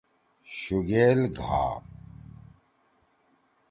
[0.57, 1.63] شُگیل گھا